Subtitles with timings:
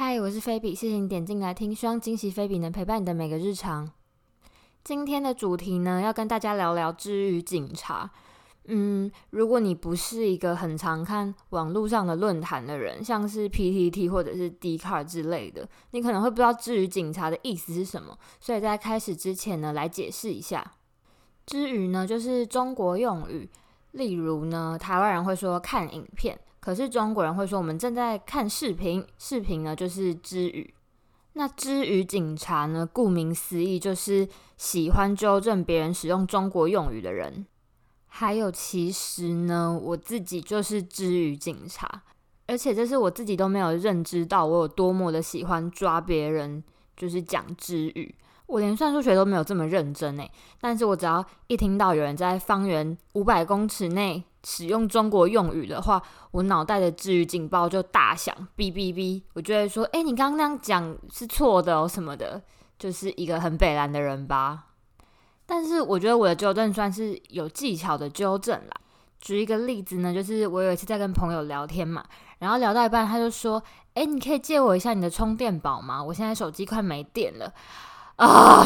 [0.00, 3.90] 嗨，我是菲比，谢谢你点进来听，希望惊喜菲比能陪伴你的每个日常。
[4.84, 8.08] 今天的主题呢，要跟大家聊聊之于警察。
[8.66, 18.16] 嗯，如果你不是一个很常看网络上的论坛的人，像是 PTT 或者是 Dcard 之类的，你可能会不知道之于警察的意思是什么。
[18.38, 20.74] 所以在开始之前呢，来解释一下，
[21.44, 23.50] 之于呢就是中国用语，
[23.90, 30.74] 例如呢，台湾人会说看影片，可是中国人会说我们正在看视频，视频呢就是之语。
[31.34, 37.46] 那之语警察呢，顾名思义就是喜欢纠正别人使用中国用语的人。
[38.06, 42.02] 还有，其实呢，我自己就是之语警察，
[42.46, 46.64] 而且这是我自己都没有认知到我有多么的喜欢抓别人，
[46.96, 48.14] 就是讲之语。
[48.46, 50.28] 我连算数学都没有这么认真诶，
[50.58, 62.42] 但是我只要一听到有人在方圆五百公尺内使用中国用语的话，我脑袋的治愈警报就大响，哔哔哔，我就会说，诶，你刚刚那样讲是错的哦，什么的，
[62.78, 64.68] 就是一个很北蓝的人吧。
[65.44, 68.72] 但是我觉得我的纠正算是有技巧的纠正啦。
[69.20, 72.02] 举一个例子呢，就是我有一次在跟朋友聊天嘛，
[72.38, 73.62] 然后聊到一半，他就说
[73.94, 76.02] ：“诶，你可以借我一下你的充电宝吗？
[76.02, 77.52] 我现在手机快没电了。”
[78.16, 78.64] 啊！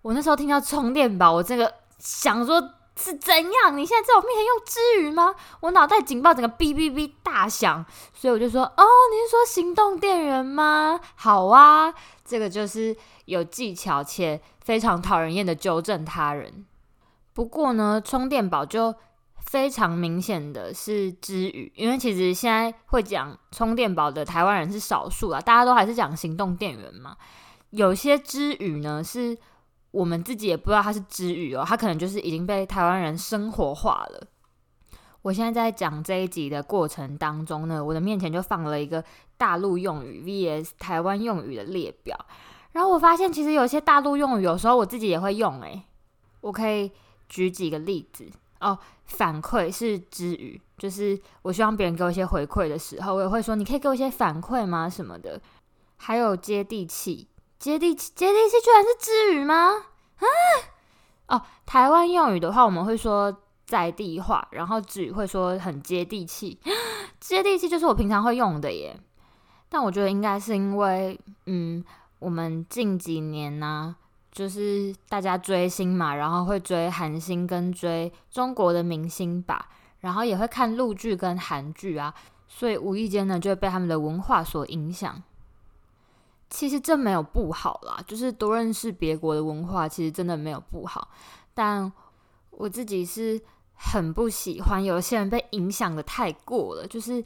[0.00, 2.62] 我那时候听到充电宝，我这个想说
[2.98, 3.76] 是怎样？
[3.76, 5.34] 你现在在我面前用之语吗？
[5.60, 14.40] 我脑袋警报整个哔哔哔大响，所以我就说：“哦，你是说行动电源吗？”好啊，这个就是有技巧且。
[14.68, 16.66] 非常讨人厌的纠正他人。
[17.32, 18.94] 不过呢，充电宝就
[19.46, 27.16] 非常明显的是之语，因为其实现在会讲充电宝的台湾人是少数啦，大家都还是讲行动电源嘛。
[27.70, 29.38] 有些之语呢，是
[29.90, 34.26] 我们自己也不知道它是支语哦，它可能就是已经被台湾人生活化了。
[35.22, 39.02] 我现在在讲这一集的过程当中呢，我的面前就放了一个
[39.36, 42.16] 大陆用语 vs 台湾用语的列表。
[42.72, 45.60] 然后我发现，其实有些大陆用语，有时候我自己也会用。
[45.62, 45.82] 诶，
[46.42, 46.92] 我可以
[47.28, 48.78] 举几个例子哦。
[49.06, 55.40] 反馈是支语，就是我希望别人给我一些回馈的时候，我也会说：“你可以给我一些反馈吗？”什么的。
[55.96, 57.26] 还有接地气，
[57.58, 59.72] 接地气，接地气，居然是支语吗？
[60.18, 60.26] 啊？
[61.28, 63.36] 哦，台湾用语的话，我们会说
[63.66, 66.58] 在地化，然后支语会说很接地气。
[67.20, 68.98] 接地气就是我平常会用的耶。
[69.68, 71.84] 但我觉得应该是因为，嗯。
[72.20, 73.94] 我们近几年呢、
[74.32, 79.68] 就是大家追星嘛，然后会追韩星跟追中国的明星吧，
[80.00, 82.12] 然后也会看陆剧跟韩剧啊，
[82.48, 85.22] 所以无意间呢就会被他们的文化所影响。
[86.50, 91.08] 其实这没有不好啦，就是多认识别国的文化，其实真的没有不好。
[91.54, 91.92] 但
[92.50, 93.40] 我自己是
[93.74, 97.24] 很不喜欢有些人被影响得太过了，就是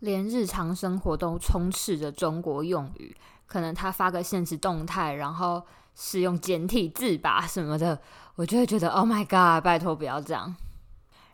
[0.00, 3.16] 连日常生活都充斥着中国用语。
[3.46, 5.62] 可能他发个限时动态，然后
[5.94, 7.96] 使用简体字吧什么的，
[8.34, 10.56] 我就会觉得 Oh my God，拜托不要这样。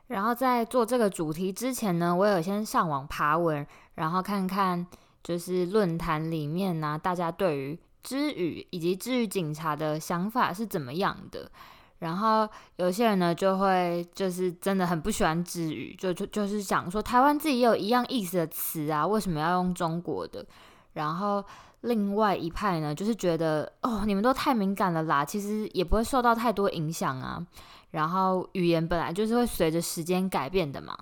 [0.09, 4.87] 然后在做这个主题之前呢，我有先上网爬文，然后看看
[5.23, 11.51] 就是论坛里面呢、大家对于支语以及支语警察的想法是怎么样的。
[11.99, 20.45] 然后有些人呢就会就是真的很不喜欢支语，就就就是想说台湾自己也有一样意思的词啊，为什么要用中国的？
[20.93, 21.45] 然后。
[21.85, 27.45] 另外一派呢，就是觉得哦，你们都太敏感了啦，其实也不会受到太多影响啊。
[27.91, 30.97] 然后语言本来就是会随着时间改变的嘛。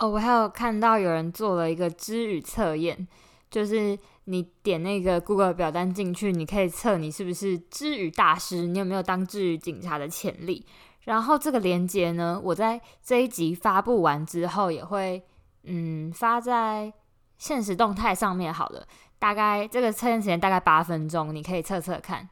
[0.00, 3.06] 哦，我还有看到有人做了一个知语测验，
[3.50, 10.64] 就是你点那个 Google 表单进去，你可以测你是不是知语大师，你有没有当知语警察的潜力。
[11.04, 15.22] 然后这个链接呢，我在这一集发布完之后也会
[15.64, 16.90] 嗯发在
[17.36, 18.86] 现实动态上面好了。
[19.18, 22.26] 大概这个测验时间大概八分钟，你可以测测看。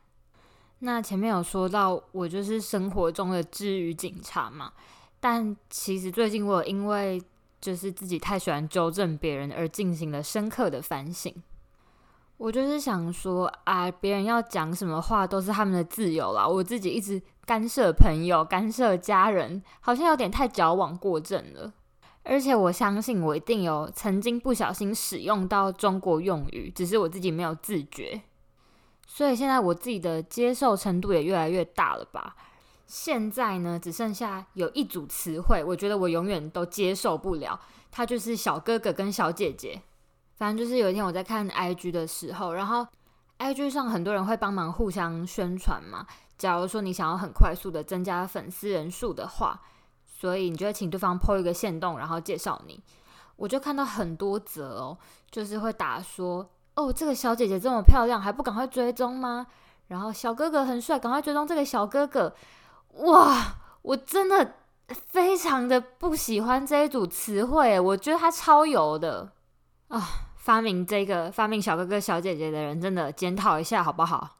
[0.78, 4.72] 那前面有说到我就是生活中的知语警察嘛，
[5.20, 7.20] 但其实最近我因为
[7.60, 11.34] 就是自己太喜欢纠正别人而进行了深刻的反省。
[12.36, 21.72] 我就是想说啊，别人要讲什么话都是他们的自由啦，我自己一直干涉朋友、干涉家人，好像有点太矫枉过正了。
[22.22, 28.20] 而且我相信，我一定有曾经不小心使用到中国用语，只是我自己没有自觉。
[29.06, 32.36] 所以现在我自己的接受程度也越来越大了吧？
[32.88, 37.60] 现在呢，只剩下有一组词汇，我觉得我永远都接受不了。
[37.92, 39.80] 它就是小哥哥跟小姐姐。
[40.34, 42.84] 反正就是有一天我在看 IG 的时候，然后
[43.38, 46.04] IG 上很多人会帮忙互相宣传嘛。
[46.36, 49.60] 假如说你想要很快速的增加粉丝人数的话。
[50.20, 52.82] 所以你就会请对方 po 一个限动，然后介绍你。
[53.36, 54.98] 我就看到很多则哦，
[55.30, 59.46] 就是会打说哦，这个小姐姐这么漂亮，还不赶快追踪吗？
[59.86, 62.34] 然后小哥哥很帅，赶快追踪这个小哥哥。
[62.98, 64.54] 哇，我真的
[64.88, 69.32] 非常的不喜欢这一组词汇，我觉得它超油的
[69.88, 70.02] 啊！
[70.36, 74.38] 发明这个发明小哥哥小姐姐的人，真的检讨一下好不好？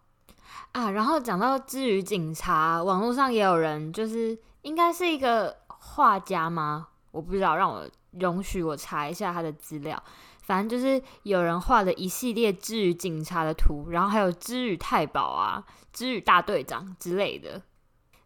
[0.72, 6.88] 啊，然后讲到支语警察，网络上也有人，就是应该是一个画家吗？
[7.10, 10.02] 我不知道，让我容许我查一下他的资料。
[10.43, 15.62] 反正就是有人画了一系列支语警察的图，然后还有支语太保啊、
[15.93, 17.60] 支语大队长之类的。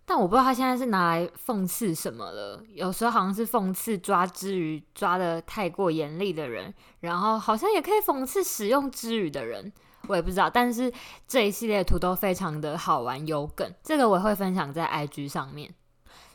[0.05, 2.63] 但我不知道他现在是拿来讽刺什么了。
[2.75, 9.73] 有时候好像是讽刺抓之鱼抓得太过严厉的人，然后好像也可以讽刺使用之鱼的人，
[10.09, 10.51] 我也不知道。
[10.51, 10.93] 但是
[11.27, 15.73] 这一系列图都非常的好玩有梗，这个我也会分享在 IG 上面。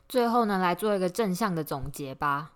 [0.07, 2.51] 最后呢，来做一个正向的总结吧。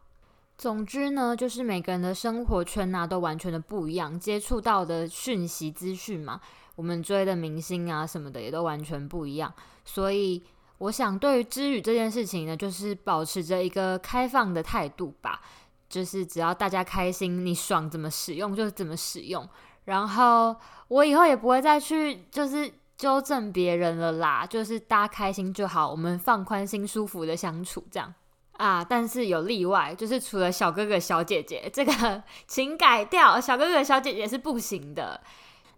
[0.57, 6.39] 总之呢，就是每个人的生活圈啊，都完全的不一样，接触到的讯息资讯嘛，
[6.75, 9.51] 我们追的明星啊什么的也都完全不一样。
[9.83, 10.41] 所以，
[10.81, 15.39] 我想对于知语这件事情呢，就是保持着一个开放的态度吧，
[15.87, 19.47] 就是只要大家开心，你爽怎么使用就怎么使用。
[19.85, 20.55] 然后，
[20.87, 28.11] 我以后也不会再去就是纠正别人了啦，就是大家开心就好，我们放宽心，舒服的相处这样。
[28.53, 35.21] 啊，但是有例外，就是除了小哥哥小姐姐，这个 请改掉，小哥哥小姐姐是不行的。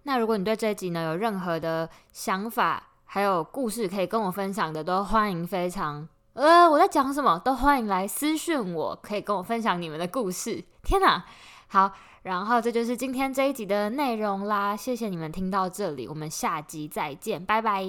[0.03, 7.39] 那如果你对这一集呢有任何的想法，还有故事可以跟我分享的，都欢迎非常呃，我在讲什么？
[7.45, 10.63] 都欢迎来私讯我，可以跟我分享你们的故事。
[10.81, 11.23] 天哪，
[11.67, 11.91] 好，
[12.23, 17.83] 然后这就是今天这一集的内容啦，谢谢你们听到这里，我们下集再见，拜拜。